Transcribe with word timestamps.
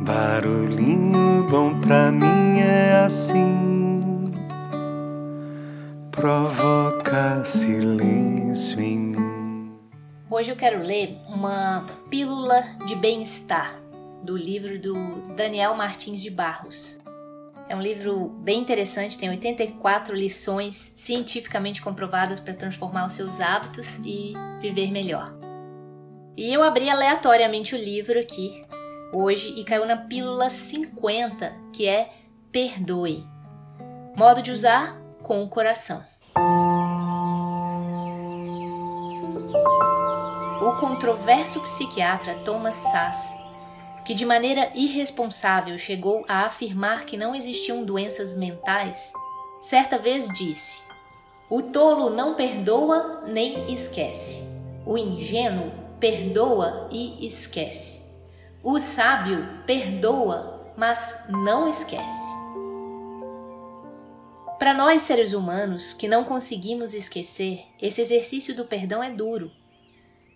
Barulhinho 0.00 1.44
bom 1.50 1.80
pra 1.80 2.12
mim 2.12 2.60
é 2.60 3.02
assim, 3.04 4.30
provoca 6.12 7.44
silêncio 7.44 8.80
em 8.80 8.96
mim. 8.96 9.72
Hoje 10.30 10.52
eu 10.52 10.56
quero 10.56 10.84
ler 10.84 11.18
uma 11.26 11.84
pílula 12.08 12.62
de 12.86 12.94
bem-estar 12.94 13.74
do 14.22 14.36
livro 14.36 14.78
do 14.78 14.94
Daniel 15.34 15.74
Martins 15.74 16.22
de 16.22 16.30
Barros. 16.30 16.96
É 17.68 17.74
um 17.74 17.82
livro 17.82 18.28
bem 18.44 18.60
interessante, 18.60 19.18
tem 19.18 19.30
84 19.30 20.14
lições 20.14 20.92
cientificamente 20.94 21.82
comprovadas 21.82 22.38
para 22.38 22.54
transformar 22.54 23.04
os 23.04 23.14
seus 23.14 23.40
hábitos 23.40 23.98
e 24.04 24.32
viver 24.60 24.92
melhor. 24.92 25.34
E 26.36 26.54
eu 26.54 26.62
abri 26.62 26.88
aleatoriamente 26.88 27.74
o 27.74 27.78
livro 27.78 28.16
aqui 28.16 28.67
hoje 29.12 29.54
e 29.56 29.64
caiu 29.64 29.86
na 29.86 29.96
pílula 29.96 30.50
50, 30.50 31.54
que 31.72 31.88
é 31.88 32.10
perdoe. 32.52 33.26
Modo 34.16 34.42
de 34.42 34.50
usar 34.50 35.00
com 35.22 35.42
o 35.42 35.48
coração. 35.48 36.04
O 40.60 40.72
controverso 40.80 41.60
psiquiatra 41.60 42.34
Thomas 42.40 42.74
Sass, 42.74 43.36
que 44.04 44.14
de 44.14 44.24
maneira 44.24 44.70
irresponsável 44.74 45.78
chegou 45.78 46.24
a 46.28 46.44
afirmar 46.44 47.04
que 47.04 47.16
não 47.16 47.34
existiam 47.34 47.84
doenças 47.84 48.36
mentais, 48.36 49.12
certa 49.62 49.98
vez 49.98 50.28
disse: 50.28 50.82
O 51.48 51.62
tolo 51.62 52.10
não 52.10 52.34
perdoa 52.34 53.22
nem 53.26 53.72
esquece. 53.72 54.42
O 54.84 54.96
ingênuo 54.96 55.70
perdoa 56.00 56.88
e 56.90 57.26
esquece. 57.26 57.97
O 58.70 58.78
sábio 58.78 59.48
perdoa, 59.64 60.74
mas 60.76 61.24
não 61.30 61.66
esquece. 61.66 62.30
Para 64.58 64.74
nós 64.74 65.00
seres 65.00 65.32
humanos 65.32 65.94
que 65.94 66.06
não 66.06 66.22
conseguimos 66.22 66.92
esquecer, 66.92 67.64
esse 67.80 68.02
exercício 68.02 68.54
do 68.54 68.66
perdão 68.66 69.02
é 69.02 69.08
duro. 69.08 69.50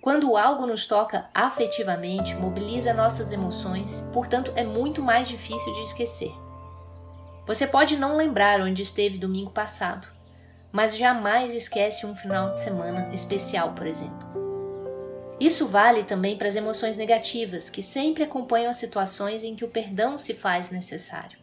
Quando 0.00 0.34
algo 0.34 0.64
nos 0.64 0.86
toca 0.86 1.28
afetivamente, 1.34 2.34
mobiliza 2.34 2.94
nossas 2.94 3.34
emoções, 3.34 4.02
portanto 4.14 4.50
é 4.56 4.64
muito 4.64 5.02
mais 5.02 5.28
difícil 5.28 5.70
de 5.74 5.82
esquecer. 5.82 6.32
Você 7.46 7.66
pode 7.66 7.98
não 7.98 8.16
lembrar 8.16 8.62
onde 8.62 8.80
esteve 8.80 9.18
domingo 9.18 9.50
passado, 9.50 10.08
mas 10.72 10.96
jamais 10.96 11.52
esquece 11.52 12.06
um 12.06 12.16
final 12.16 12.50
de 12.50 12.56
semana 12.56 13.10
especial, 13.12 13.74
por 13.74 13.86
exemplo. 13.86 14.41
Isso 15.42 15.66
vale 15.66 16.04
também 16.04 16.36
para 16.36 16.46
as 16.46 16.54
emoções 16.54 16.96
negativas, 16.96 17.68
que 17.68 17.82
sempre 17.82 18.22
acompanham 18.22 18.70
as 18.70 18.76
situações 18.76 19.42
em 19.42 19.56
que 19.56 19.64
o 19.64 19.68
perdão 19.68 20.16
se 20.16 20.34
faz 20.34 20.70
necessário. 20.70 21.36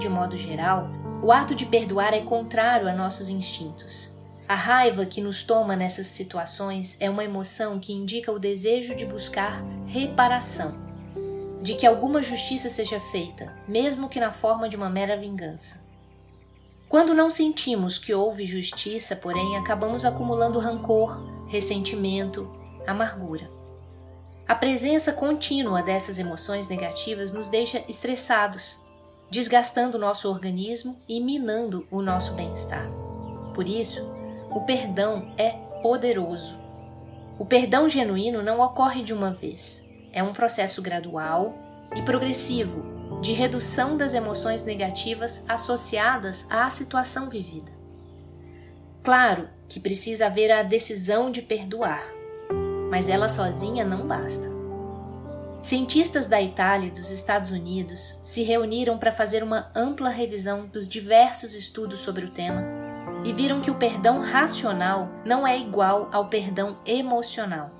De 0.00 0.08
modo 0.08 0.36
geral, 0.36 0.88
o 1.22 1.30
ato 1.30 1.54
de 1.54 1.64
perdoar 1.64 2.12
é 2.12 2.22
contrário 2.22 2.88
a 2.88 2.92
nossos 2.92 3.28
instintos. 3.28 4.10
A 4.48 4.56
raiva 4.56 5.06
que 5.06 5.20
nos 5.20 5.44
toma 5.44 5.76
nessas 5.76 6.08
situações 6.08 6.96
é 6.98 7.08
uma 7.08 7.22
emoção 7.22 7.78
que 7.78 7.92
indica 7.92 8.32
o 8.32 8.38
desejo 8.40 8.96
de 8.96 9.06
buscar 9.06 9.62
reparação, 9.86 10.74
de 11.62 11.76
que 11.76 11.86
alguma 11.86 12.20
justiça 12.20 12.68
seja 12.68 12.98
feita, 12.98 13.54
mesmo 13.68 14.08
que 14.08 14.18
na 14.18 14.32
forma 14.32 14.68
de 14.68 14.74
uma 14.74 14.90
mera 14.90 15.16
vingança. 15.16 15.80
Quando 16.88 17.14
não 17.14 17.30
sentimos 17.30 17.96
que 17.96 18.12
houve 18.12 18.44
justiça, 18.44 19.14
porém, 19.14 19.56
acabamos 19.56 20.04
acumulando 20.04 20.58
rancor, 20.58 21.46
ressentimento, 21.46 22.60
amargura. 22.86 23.50
A 24.46 24.54
presença 24.54 25.12
contínua 25.12 25.82
dessas 25.82 26.18
emoções 26.18 26.68
negativas 26.68 27.32
nos 27.32 27.48
deixa 27.48 27.84
estressados, 27.88 28.78
desgastando 29.30 29.98
nosso 29.98 30.28
organismo 30.28 31.00
e 31.08 31.20
minando 31.20 31.86
o 31.90 32.02
nosso 32.02 32.34
bem-estar. 32.34 32.86
Por 33.54 33.68
isso, 33.68 34.06
o 34.50 34.60
perdão 34.60 35.32
é 35.38 35.50
poderoso. 35.82 36.58
O 37.38 37.46
perdão 37.46 37.88
genuíno 37.88 38.42
não 38.42 38.60
ocorre 38.60 39.02
de 39.02 39.14
uma 39.14 39.32
vez. 39.32 39.88
É 40.12 40.22
um 40.22 40.32
processo 40.32 40.82
gradual 40.82 41.54
e 41.94 42.02
progressivo 42.02 43.20
de 43.22 43.32
redução 43.32 43.96
das 43.96 44.14
emoções 44.14 44.64
negativas 44.64 45.44
associadas 45.48 46.46
à 46.50 46.68
situação 46.68 47.28
vivida. 47.30 47.72
Claro 49.02 49.48
que 49.68 49.80
precisa 49.80 50.26
haver 50.26 50.50
a 50.52 50.62
decisão 50.62 51.30
de 51.30 51.40
perdoar, 51.40 52.02
mas 52.92 53.08
ela 53.08 53.26
sozinha 53.26 53.86
não 53.86 54.06
basta. 54.06 54.50
Cientistas 55.62 56.26
da 56.26 56.42
Itália 56.42 56.88
e 56.88 56.90
dos 56.90 57.08
Estados 57.08 57.50
Unidos 57.50 58.20
se 58.22 58.42
reuniram 58.42 58.98
para 58.98 59.10
fazer 59.10 59.42
uma 59.42 59.70
ampla 59.74 60.10
revisão 60.10 60.66
dos 60.66 60.86
diversos 60.86 61.54
estudos 61.54 62.00
sobre 62.00 62.26
o 62.26 62.30
tema 62.30 62.62
e 63.24 63.32
viram 63.32 63.62
que 63.62 63.70
o 63.70 63.76
perdão 63.76 64.20
racional 64.20 65.08
não 65.24 65.46
é 65.46 65.58
igual 65.58 66.10
ao 66.12 66.28
perdão 66.28 66.76
emocional. 66.84 67.70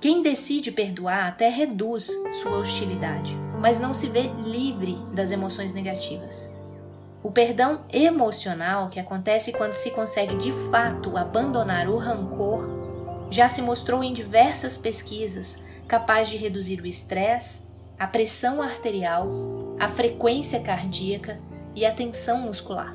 Quem 0.00 0.22
decide 0.22 0.70
perdoar 0.70 1.26
até 1.26 1.48
reduz 1.48 2.08
sua 2.40 2.58
hostilidade, 2.58 3.36
mas 3.58 3.80
não 3.80 3.92
se 3.92 4.06
vê 4.08 4.30
livre 4.44 5.04
das 5.12 5.32
emoções 5.32 5.72
negativas. 5.72 6.48
O 7.24 7.32
perdão 7.32 7.84
emocional, 7.92 8.88
que 8.88 9.00
acontece 9.00 9.50
quando 9.50 9.72
se 9.72 9.90
consegue 9.90 10.36
de 10.36 10.52
fato 10.70 11.16
abandonar 11.16 11.88
o 11.88 11.96
rancor 11.96 12.91
já 13.32 13.48
se 13.48 13.62
mostrou 13.62 14.04
em 14.04 14.12
diversas 14.12 14.76
pesquisas 14.76 15.58
capaz 15.88 16.28
de 16.28 16.36
reduzir 16.36 16.82
o 16.82 16.86
estresse, 16.86 17.62
a 17.98 18.06
pressão 18.06 18.60
arterial, 18.60 19.26
a 19.80 19.88
frequência 19.88 20.60
cardíaca 20.60 21.40
e 21.74 21.86
a 21.86 21.92
tensão 21.92 22.42
muscular. 22.42 22.94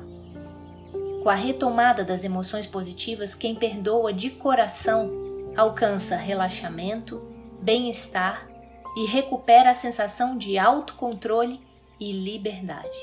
Com 1.22 1.28
a 1.28 1.34
retomada 1.34 2.04
das 2.04 2.22
emoções 2.22 2.68
positivas, 2.68 3.34
quem 3.34 3.56
perdoa 3.56 4.12
de 4.12 4.30
coração 4.30 5.10
alcança 5.56 6.14
relaxamento, 6.14 7.20
bem-estar 7.60 8.48
e 8.96 9.06
recupera 9.06 9.70
a 9.70 9.74
sensação 9.74 10.38
de 10.38 10.56
autocontrole 10.56 11.60
e 11.98 12.12
liberdade. 12.12 12.96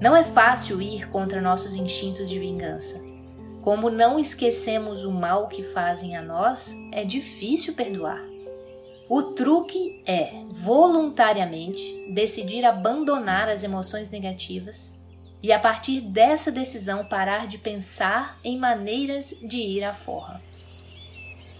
Não 0.00 0.14
é 0.14 0.22
fácil 0.22 0.80
ir 0.80 1.08
contra 1.08 1.40
nossos 1.40 1.74
instintos 1.74 2.28
de 2.28 2.38
vingança 2.38 3.13
como 3.64 3.88
não 3.88 4.18
esquecemos 4.18 5.04
o 5.04 5.10
mal 5.10 5.48
que 5.48 5.62
fazem 5.62 6.14
a 6.14 6.20
nós, 6.20 6.76
é 6.92 7.02
difícil 7.02 7.72
perdoar. 7.72 8.22
O 9.08 9.22
truque 9.22 10.02
é, 10.04 10.34
voluntariamente, 10.50 12.12
decidir 12.12 12.66
abandonar 12.66 13.48
as 13.48 13.64
emoções 13.64 14.10
negativas 14.10 14.92
e, 15.42 15.50
a 15.50 15.58
partir 15.58 16.02
dessa 16.02 16.52
decisão, 16.52 17.06
parar 17.06 17.46
de 17.46 17.56
pensar 17.56 18.38
em 18.44 18.58
maneiras 18.58 19.34
de 19.42 19.56
ir 19.56 19.82
à 19.82 19.94
forra. 19.94 20.42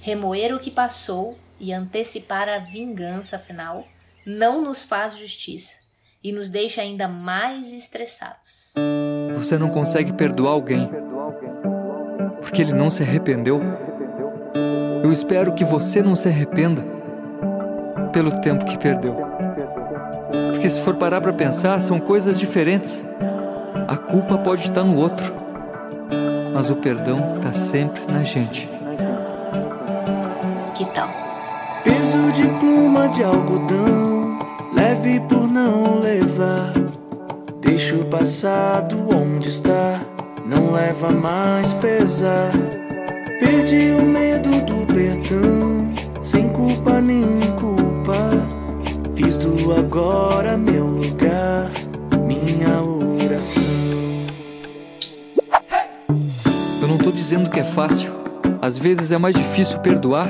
Remoer 0.03 0.55
o 0.55 0.61
que 0.61 0.71
passou 0.71 1.39
e 1.59 1.73
antecipar 1.73 2.51
a 2.51 2.59
vingança 2.59 3.39
final 3.39 3.83
não 4.27 4.61
nos 4.61 4.83
faz 4.83 5.17
justiça 5.17 5.77
e 6.23 6.33
nos 6.33 6.51
deixa 6.51 6.83
ainda 6.83 7.09
mais 7.09 7.73
estressados. 7.73 8.75
Você 9.33 9.57
não 9.57 9.71
consegue 9.71 10.13
perdoar 10.13 10.53
alguém 10.53 11.14
porque 12.45 12.61
ele 12.61 12.75
não 12.75 12.91
se 12.91 13.03
arrependeu. 13.03 13.61
Eu 15.03 15.11
espero 15.11 15.55
que 15.55 15.65
você 15.65 16.03
não 16.03 16.15
se 16.15 16.29
arrependa 16.29 16.85
pelo 18.13 18.31
tempo 18.31 18.67
que 18.67 18.79
perdeu. 18.79 19.17
Porque 20.53 20.69
se 20.69 20.81
for 20.83 20.95
parar 20.95 21.23
para 21.23 21.33
pensar, 21.33 21.81
são 21.81 21.99
coisas 21.99 22.39
diferentes. 22.39 23.05
A 23.89 23.97
culpa 23.97 24.37
pode 24.37 24.65
estar 24.65 24.85
no 24.85 24.95
outro, 24.95 25.35
mas 26.53 26.69
o 26.69 26.77
perdão 26.77 27.37
está 27.37 27.55
sempre 27.55 28.03
na 28.13 28.23
gente. 28.23 28.69
Que 30.75 30.85
tal? 30.93 31.09
Peso 31.83 32.33
de 32.33 32.47
pluma 32.59 33.09
de 33.09 33.25
algodão, 33.25 34.39
leve 34.75 35.19
por 35.21 35.49
não 35.49 35.99
levar. 35.99 36.75
Deixa 37.63 37.97
o 37.97 38.05
passado 38.05 39.09
onde 39.11 39.49
está 39.49 39.99
não 40.45 40.73
leva 40.73 41.11
mais 41.11 41.73
pesar. 41.75 42.53
Perdi 43.41 43.93
o 43.93 44.03
medo 44.03 44.51
do 44.63 44.87
perdão, 44.87 45.93
sem 46.21 46.49
culpa 46.51 47.01
nem 47.01 47.41
culpa. 47.53 48.31
Fiz 49.15 49.37
do 49.39 49.73
agora 49.73 50.57
meu 50.57 50.87
lugar, 50.87 51.71
minha 52.27 52.83
oração. 53.25 53.65
Eu 56.81 56.89
não 56.89 56.99
tô 56.99 57.11
dizendo 57.11 57.49
que 57.51 57.61
é 57.61 57.65
fácil. 57.65 58.13
Às 58.61 58.79
vezes 58.79 59.13
é 59.13 59.19
mais 59.19 59.35
difícil 59.35 59.79
perdoar 59.81 60.29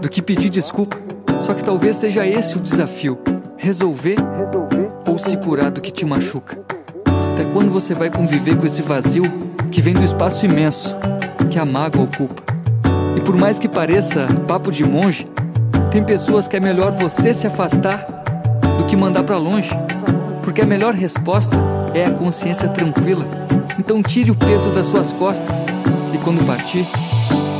do 0.00 0.08
que 0.08 0.22
pedir 0.22 0.48
desculpa. 0.48 0.96
Só 1.40 1.54
que 1.54 1.64
talvez 1.64 1.96
seja 1.96 2.26
esse 2.26 2.56
o 2.56 2.60
desafio: 2.60 3.18
resolver 3.56 4.16
ou 5.06 5.18
se 5.18 5.36
curar 5.36 5.70
do 5.70 5.80
que 5.80 5.90
te 5.90 6.04
machuca. 6.04 6.77
Até 7.38 7.48
quando 7.52 7.70
você 7.70 7.94
vai 7.94 8.10
conviver 8.10 8.56
com 8.56 8.66
esse 8.66 8.82
vazio 8.82 9.22
que 9.70 9.80
vem 9.80 9.94
do 9.94 10.02
espaço 10.02 10.44
imenso 10.44 10.96
que 11.48 11.56
a 11.56 11.64
mágoa 11.64 12.02
ocupa? 12.02 12.42
E 13.16 13.20
por 13.20 13.36
mais 13.36 13.60
que 13.60 13.68
pareça 13.68 14.26
papo 14.48 14.72
de 14.72 14.84
monge, 14.84 15.24
Tem 15.92 16.02
pessoas 16.02 16.48
que 16.48 16.56
é 16.56 16.60
melhor 16.60 16.90
você 16.90 17.32
se 17.32 17.46
afastar 17.46 18.04
do 18.76 18.84
que 18.86 18.96
mandar 18.96 19.22
para 19.22 19.38
longe, 19.38 19.70
porque 20.42 20.60
a 20.60 20.66
melhor 20.66 20.94
resposta 20.94 21.56
é 21.94 22.04
a 22.04 22.10
consciência 22.10 22.68
tranquila. 22.68 23.24
Então 23.78 24.02
tire 24.02 24.32
o 24.32 24.34
peso 24.34 24.70
das 24.70 24.86
suas 24.86 25.12
costas 25.12 25.66
e 26.12 26.18
quando 26.18 26.44
partir, 26.44 26.84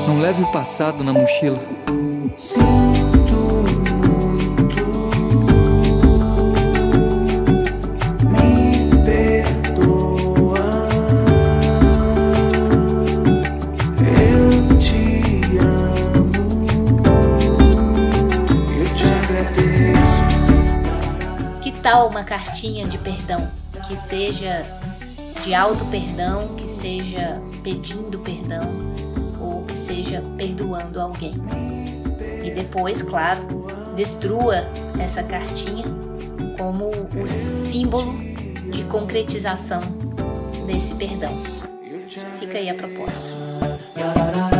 não 0.08 0.18
leve 0.20 0.42
o 0.42 0.52
passado 0.52 1.04
na 1.04 1.12
mochila. 1.12 1.58
Sinto 2.36 3.07
tal 21.88 22.06
uma 22.06 22.22
cartinha 22.22 22.86
de 22.86 22.98
perdão 22.98 23.50
que 23.86 23.96
seja 23.96 24.62
de 25.42 25.54
auto 25.54 25.82
perdão, 25.86 26.54
que 26.54 26.68
seja 26.68 27.40
pedindo 27.62 28.18
perdão 28.18 28.68
ou 29.40 29.64
que 29.64 29.74
seja 29.74 30.22
perdoando 30.36 31.00
alguém? 31.00 31.32
E 32.44 32.50
depois, 32.50 33.00
claro, 33.00 33.40
destrua 33.96 34.66
essa 35.00 35.22
cartinha 35.22 35.86
como 36.58 36.90
o 36.90 37.26
símbolo 37.26 38.12
de 38.70 38.84
concretização 38.84 39.80
desse 40.66 40.94
perdão. 40.94 41.32
Fica 42.38 42.58
aí 42.58 42.68
a 42.68 42.74
proposta. 42.74 44.57